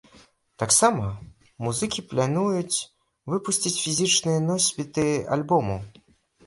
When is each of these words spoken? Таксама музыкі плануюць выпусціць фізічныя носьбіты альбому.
Таксама 0.61 1.05
музыкі 1.65 2.05
плануюць 2.13 2.77
выпусціць 3.35 3.77
фізічныя 3.83 4.39
носьбіты 4.49 5.09
альбому. 5.39 5.83